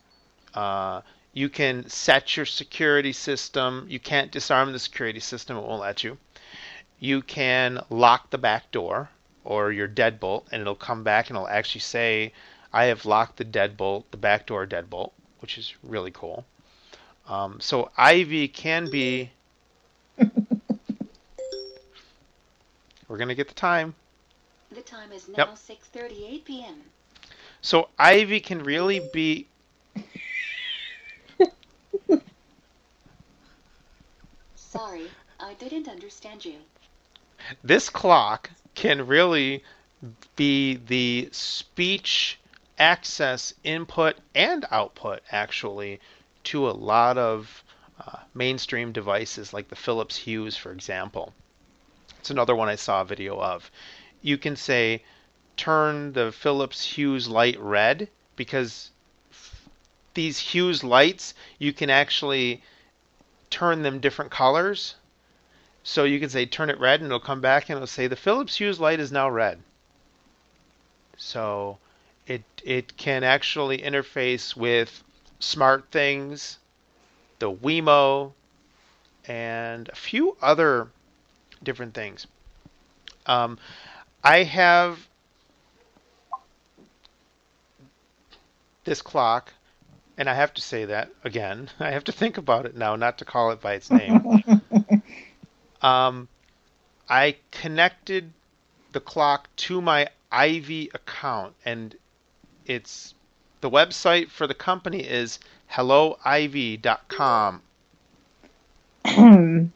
[0.53, 1.01] Uh,
[1.33, 3.87] you can set your security system.
[3.89, 6.19] You can't disarm the security system; it won't let you.
[6.99, 9.09] You can lock the back door
[9.43, 12.33] or your deadbolt, and it'll come back and it'll actually say,
[12.71, 16.45] "I have locked the deadbolt, the back door deadbolt," which is really cool.
[17.27, 19.29] Um, so Ivee can be.
[23.07, 23.95] We're gonna get the time.
[24.71, 25.47] The time is now Yep.
[25.47, 26.83] now 6:38 p.m.
[27.61, 29.47] So Ivee can really be
[34.55, 36.55] Sorry, I didn't understand you.
[37.63, 39.63] this clock can really
[40.35, 42.39] be the speech
[42.79, 45.99] access input and output actually
[46.43, 47.63] to a lot of
[47.99, 51.33] uh, mainstream devices like the Philips Hue for example.
[52.19, 53.69] It's another one I saw a video of.
[54.21, 55.03] You can say
[55.57, 58.91] turn the Philips Hue light red because
[60.13, 62.63] these Hues lights you can actually
[63.49, 64.95] turn them different colors
[65.83, 68.15] so you can say turn it red and it'll come back and it'll say the
[68.15, 69.59] Philips Hue light is now red.
[71.17, 71.77] So
[72.27, 75.03] it it can actually interface with
[75.39, 76.57] SmartThings,
[77.39, 78.33] the Wemo,
[79.25, 80.87] and a few other
[81.63, 82.27] different things.
[83.25, 83.57] Um,
[84.23, 85.07] I have
[88.83, 89.53] this clock,
[90.17, 91.69] and I have to say that again.
[91.79, 94.43] I have to think about it now, not to call it by its name.
[95.81, 96.27] um,
[97.09, 98.31] I connected
[98.91, 101.95] the clock to my Ivee account, and
[102.65, 103.13] it's
[103.61, 105.39] the website for the company is
[105.71, 107.61] helloivee.com.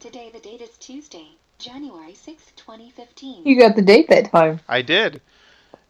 [0.00, 3.46] Today the date is Tuesday, January 6th, 2015.
[3.46, 4.60] you got the date that time.
[4.68, 5.22] I did.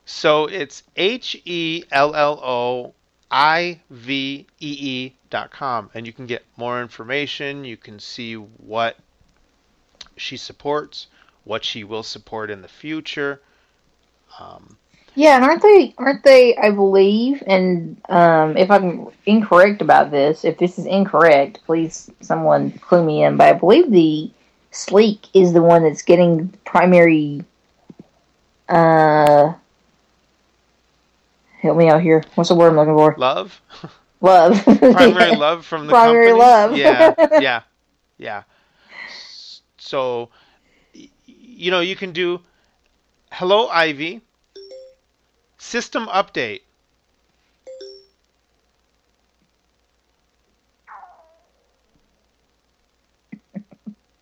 [0.07, 2.95] So it's H E L L O
[3.37, 7.65] I V E E dot com, and you can get more information.
[7.65, 8.97] You can see what
[10.17, 11.09] she supports,
[11.43, 13.41] what she will support in the future.
[14.39, 14.77] Um,
[15.17, 15.95] Yeah, and aren't they?
[15.99, 16.57] Aren't they?
[16.57, 22.71] I believe, and um, if I'm incorrect about this, if this is incorrect, please someone
[22.71, 23.37] clue me in.
[23.37, 24.31] But I believe the
[24.71, 27.45] Sleek is the one that's getting primary.
[28.69, 29.55] Uh,
[31.65, 32.23] help me out here.
[32.35, 33.17] What's the word I'm looking for?
[33.17, 33.61] love,
[34.21, 34.63] Love.
[34.91, 36.39] primary love from the Primary company.
[36.39, 36.77] love.
[36.77, 37.63] Yeah, yeah,
[38.19, 38.43] yeah.
[39.79, 40.29] So,
[40.93, 42.41] you know, you can do
[43.33, 44.21] hello Ivee.
[45.59, 46.61] System update.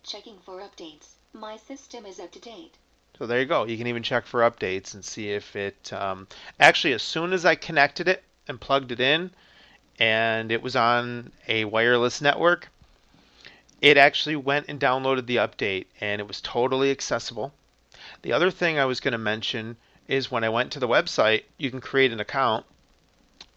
[0.03, 1.15] Checking for updates.
[1.33, 2.77] My system is up to date.
[3.19, 3.65] So there you go.
[3.65, 5.93] You can even check for updates and see if it.
[5.93, 6.27] Um,
[6.59, 9.31] actually, as soon as I connected it and plugged it in,
[9.99, 12.69] and it was on a wireless network,
[13.81, 17.53] it actually went and downloaded the update, and it was totally accessible.
[18.23, 21.43] The other thing I was going to mention is when I went to the website,
[21.57, 22.65] you can create an account,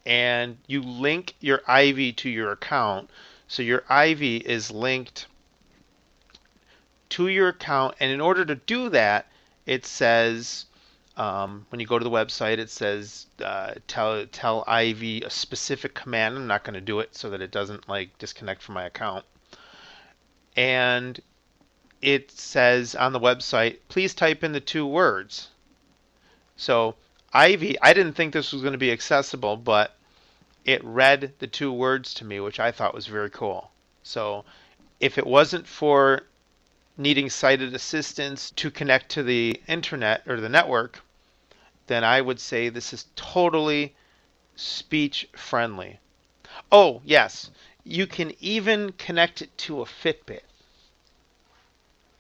[0.05, 3.09] and you link your Ivee to your account.
[3.49, 5.27] So your Ivee is linked
[7.11, 9.27] to your account, and in order to do that,
[9.67, 10.67] it says
[11.17, 15.95] um, when you go to the website, it says uh, tell tell Ivee a specific
[15.95, 16.37] command.
[16.37, 19.25] I'm not going to do it so that it doesn't like disconnect from my account.
[20.57, 21.21] And
[22.01, 25.49] it says on the website, please type in the two words.
[26.57, 26.95] So
[27.35, 29.97] Ivee, I didn't think this was going to be accessible, but
[30.65, 33.71] it read the two words to me, which I thought was very cool.
[34.03, 34.45] So
[35.01, 36.23] if it wasn't for
[36.97, 41.01] needing sighted assistance to connect to the internet or the network,
[41.87, 43.95] then I would say this is totally
[44.57, 45.99] speech friendly.
[46.73, 47.51] Oh, yes.
[47.85, 50.41] You can even connect it to a Fitbit.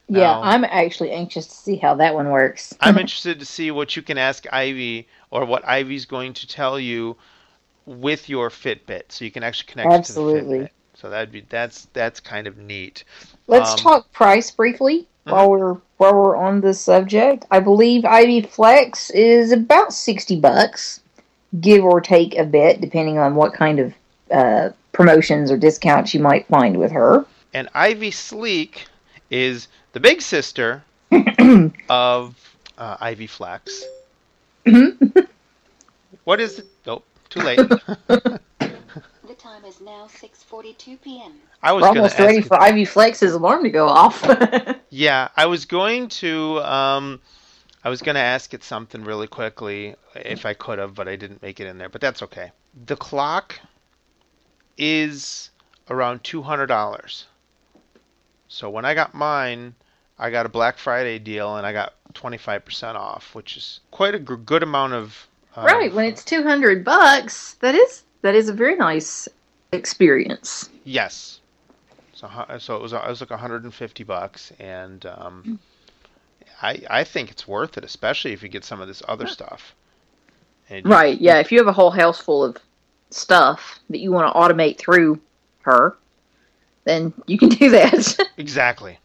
[0.08, 2.74] Yeah, Now- I'm actually anxious to see how that one works.
[2.80, 6.78] I'm interested to see what you can ask Ivee or what Ivee's going to tell
[6.78, 7.16] you
[7.86, 9.98] with your Fitbit, so you can actually connect to it.
[9.98, 10.68] Absolutely.
[10.96, 11.02] The.
[11.02, 13.04] So that'd be that's that's kind of neat.
[13.46, 17.44] Let's Um, talk price briefly while we're while we're on this subject.
[17.50, 21.00] I believe Ivee Flex is about sixty bucks,
[21.60, 23.94] give or take a bit, depending on what kind of
[24.30, 27.26] uh, promotions or discounts you might find with her.
[27.52, 28.86] And Ivee Sleek
[29.30, 30.82] is the big sister
[31.88, 32.34] of
[32.78, 33.84] uh, Ivee Flex.
[36.24, 36.66] what is it?
[36.86, 37.60] Oh, too late.
[39.66, 41.32] The is now 6:42 p.m.
[41.60, 44.24] I was We're almost ready for Ivee Flex' alarm to go off.
[44.90, 47.20] Yeah, I was going to um
[47.82, 51.16] I was going to ask it something really quickly if I could have, but I
[51.16, 52.52] didn't make it in there, but that's okay.
[52.86, 53.58] The clock
[54.78, 55.50] is
[55.90, 57.24] around $200.
[58.46, 59.74] So when I got mine,
[60.16, 64.20] I got a Black Friday deal and I got 25% off, which is quite a
[64.20, 68.52] g- good amount of uh, right, when it's 200 bucks, that is that is a
[68.52, 69.28] very nice
[69.72, 70.70] experience.
[70.84, 71.40] Yes.
[72.14, 75.58] So so it was it was like 150 bucks, and um,
[76.62, 79.74] I I think it's worth it, especially if you get some of this other stuff.
[80.70, 82.56] You- Right, yeah, if you have a whole house full of
[83.10, 85.20] stuff that you want to automate through
[85.62, 85.96] her,
[86.84, 88.18] then you can do that.
[88.36, 88.98] Exactly.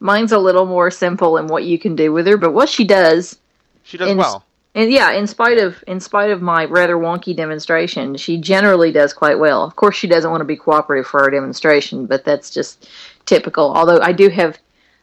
[0.00, 2.84] Mine's a little more simple in what you can do with her, but what she
[2.84, 3.38] does
[3.84, 4.44] She does well.
[4.74, 9.12] And yeah, in spite of in spite of my rather wonky demonstration, she generally does
[9.12, 9.62] quite well.
[9.62, 12.88] Of course, she doesn't want to be cooperative for our demonstration, but that's just
[13.24, 13.72] typical.
[13.72, 14.58] Although I do have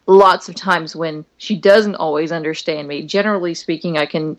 [0.08, 3.04] lots of times when she doesn't always understand me.
[3.04, 4.38] Generally speaking, I can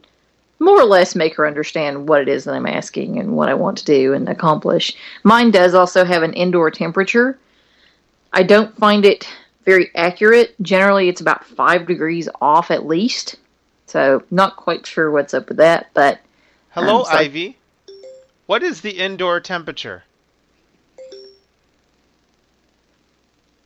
[0.59, 3.55] more or less make her understand what it is that I'm asking and what I
[3.55, 4.95] want to do and accomplish.
[5.25, 7.39] Mine does also have an indoor temperature.
[8.33, 9.29] I don't find it
[9.65, 10.55] very accurate.
[10.63, 13.37] Generally, it's about five degrees off at least.
[13.93, 16.19] So, not quite sure what's up with that, but
[16.71, 17.29] Hello, Um, sorry.
[17.29, 17.55] Ivee.
[18.47, 20.05] What is the indoor temperature?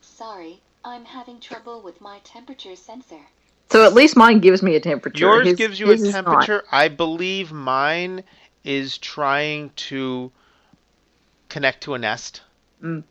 [0.01, 3.20] Sorry, I'm having trouble with my temperature sensor.
[3.70, 5.20] so at least mine gives me a temperature.
[5.27, 6.64] Yours His- gives you a temperature.
[6.72, 8.24] I believe mine
[8.64, 10.33] is trying to
[11.49, 12.43] connect to a nest
[12.83, 13.03] Mm.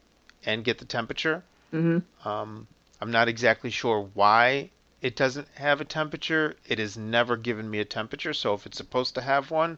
[0.46, 1.44] and get the temperature.
[1.74, 2.04] Mhm.
[2.26, 2.68] Um,
[3.02, 4.70] I'm not exactly sure why
[5.06, 6.56] it doesn't have a temperature.
[6.66, 9.78] It has never given me a temperature, so if it's supposed to have one,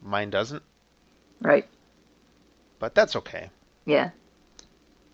[0.00, 0.62] mine doesn't.
[1.42, 1.68] Right.
[2.78, 3.50] But that's okay.
[3.84, 4.12] Yeah.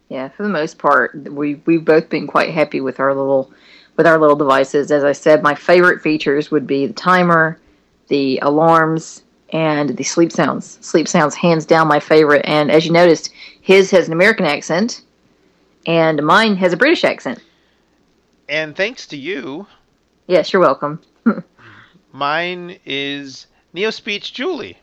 [0.08, 3.50] Yeah, for the most part, we we've both been quite happy with our little
[3.96, 4.92] with our little devices.
[4.92, 7.58] As I said, my favorite features would be the timer,
[8.06, 10.78] the alarms, and the sleep sounds.
[10.82, 12.42] Sleep sounds hands down my favorite.
[12.44, 15.02] And as you noticed, his has an American accent,
[15.84, 17.40] and mine has a British accent.
[18.48, 19.66] And thanks to you,
[20.26, 21.00] Yes, you're welcome.
[22.12, 24.78] mine is NeoSpeech Julie.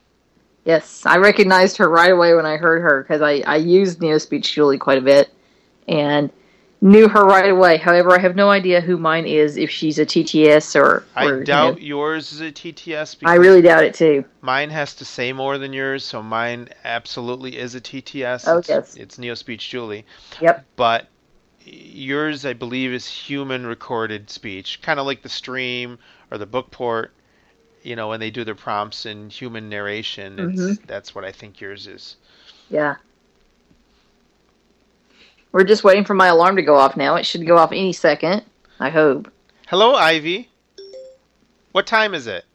[0.65, 4.53] Yes, I recognized her right away when I heard her because I, I used NeoSpeech
[4.53, 5.29] Julie quite a bit
[5.89, 6.31] and
[6.79, 7.75] knew her right away.
[7.75, 11.05] However, I have no idea who mine is, if she's a TTS or.
[11.15, 14.23] I or, you doubt know, yours is a TTS because I really doubt it too.
[14.39, 18.45] mine has to say more than yours, so mine absolutely is a TTS.
[18.47, 18.95] Oh, it's, yes.
[18.95, 20.05] It's NeoSpeech Julie.
[20.39, 20.65] Yep.
[20.77, 21.07] But
[21.65, 25.97] yours, I believe, is human recorded speech, kind of like the stream
[26.31, 27.09] or the BookPort.
[27.83, 30.85] You know, when they do their prompts in human narration, Mm-hmm.
[30.87, 32.15] that's what I think yours is.
[32.69, 32.95] Yeah.
[35.51, 37.15] We're just waiting for my alarm to go off now.
[37.15, 38.43] It should go off any second.
[38.79, 39.29] I hope.
[39.67, 40.47] Hello, Ivee.
[41.73, 42.45] What time is it?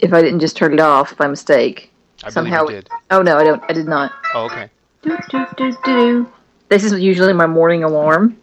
[0.00, 1.90] If I didn't just turn it off by mistake,
[2.24, 2.64] I somehow.
[2.64, 2.90] you did.
[3.10, 3.62] Oh no, I don't.
[3.68, 4.12] I did not.
[4.34, 4.68] Oh, okay.
[5.02, 6.32] Do, do, do, do.
[6.68, 8.36] This is usually my morning alarm,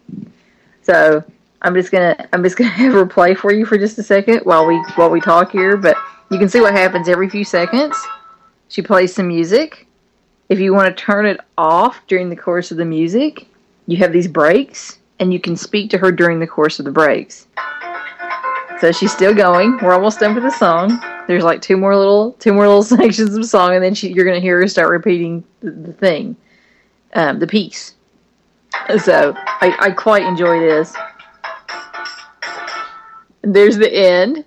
[0.81, 1.23] so
[1.61, 4.39] I'm just gonna I'm just gonna have her play for you for just a second
[4.43, 5.75] while we while we talk here.
[5.77, 5.97] But
[6.31, 7.95] you can see what happens every few seconds.
[8.69, 9.84] She plays some music.
[10.47, 13.47] If you want to turn it off during the course of the music,
[13.87, 16.91] you have these breaks, and you can speak to her during the course of the
[16.91, 17.47] breaks.
[18.79, 19.79] So she's still going.
[19.81, 21.01] We're almost done with the song.
[21.27, 24.25] There's like two more little two more little sections of song, and then she, you're
[24.25, 26.35] gonna hear her start repeating the, the thing,
[27.13, 27.95] um, the piece.
[29.01, 30.93] So I, I quite enjoy this.
[33.41, 34.45] There's the end,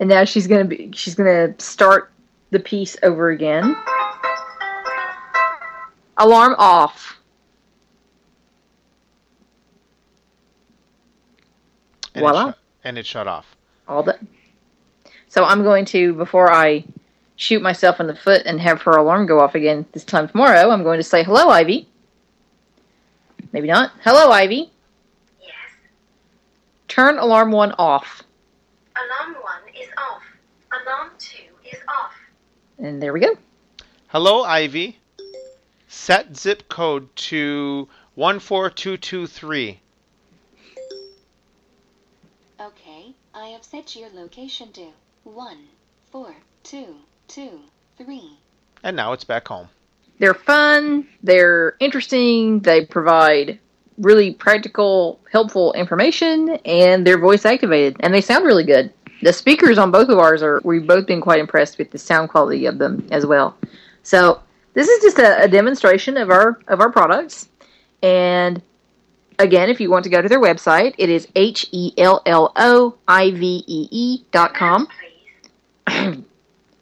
[0.00, 2.12] and now she's gonna be she's gonna start
[2.50, 3.76] the piece over again.
[6.16, 7.18] Alarm off.
[12.14, 12.42] And Voila.
[12.42, 13.56] It shut, and it shut off.
[13.88, 14.28] all done.
[15.28, 16.84] So I'm going to, before I
[17.36, 20.70] shoot myself in the foot and have her alarm go off again this time tomorrow,
[20.70, 21.86] I'm going to say, hello, Ivee.
[23.52, 23.90] Maybe not.
[24.04, 24.70] Hello, Ivee.
[25.40, 25.50] Yes.
[26.86, 28.22] Turn alarm one off.
[28.96, 30.22] Alarm 1 is off.
[30.70, 31.42] Alarm 2
[31.72, 32.12] is off.
[32.78, 33.36] And there we go.
[34.08, 34.94] Hello, Ivee.
[35.96, 39.80] Set zip code to 14223.
[42.60, 44.88] Okay, I have set your location to
[45.22, 45.56] one,
[46.10, 46.96] four, two,
[47.28, 47.60] two,
[47.96, 48.36] three.
[48.82, 49.68] And now it's back home.
[50.18, 53.58] They're fun, they're interesting, they provide
[53.96, 58.92] really practical, helpful information, and they're voice activated, and they sound really good.
[59.22, 62.28] The speakers on both of ours are, we've both been quite impressed with the sound
[62.28, 63.56] quality of them as well.
[64.02, 64.42] So,
[64.74, 67.48] this is just a, a demonstration of our of our products.
[68.02, 68.60] And
[69.38, 72.52] again, if you want to go to their website, it is H E L L
[72.56, 74.86] O I V E E dot com.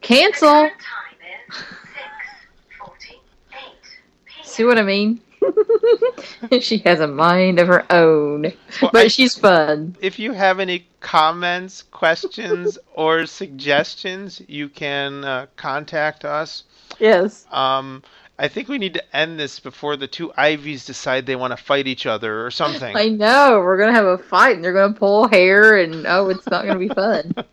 [0.00, 0.48] Cancel.
[0.50, 1.18] Current time
[1.50, 3.20] is 6:48
[3.50, 4.44] p.m.
[4.44, 5.20] See what I mean?
[6.60, 8.42] she has a mind of her own,
[8.80, 9.96] Well, but I- she's fun.
[10.00, 16.62] If you have any comments, questions, or suggestions, you can uh, contact us.
[16.98, 17.46] Yes.
[17.50, 18.02] Um,
[18.38, 21.62] I think we need to end this before the two Ivees decide they want to
[21.62, 22.96] fight each other or something.
[22.96, 23.60] I know.
[23.60, 26.78] We're gonna have a fight, and they're gonna pull hair, and oh, it's not gonna
[26.78, 27.34] be fun.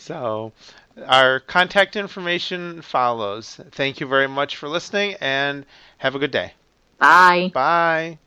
[0.00, 0.52] So,
[1.06, 3.60] our contact information follows.
[3.70, 5.66] Thank you very much for listening and
[5.98, 6.54] have a good day.
[6.98, 7.50] Bye.
[7.54, 8.18] Bye.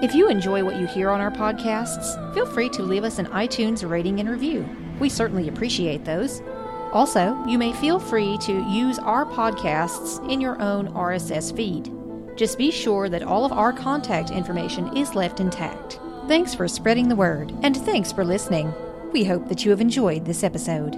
[0.00, 3.26] If you enjoy what you hear on our podcasts, feel free to leave us an
[3.26, 4.64] iTunes rating and review.
[5.00, 6.40] We certainly appreciate those.
[6.92, 11.92] Also, you may feel free to use our podcasts in your own RSS feed.
[12.36, 15.98] Just be sure that all of our contact information is left intact.
[16.28, 18.72] Thanks for spreading the word, and thanks for listening.
[19.12, 20.96] We hope that you have enjoyed this episode.